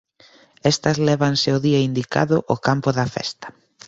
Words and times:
Estas 0.71 0.97
lévanse 1.07 1.49
o 1.57 1.61
día 1.65 1.85
indicado 1.89 2.37
ao 2.49 2.57
campo 2.67 2.89
da 2.97 3.05
festa. 3.15 3.47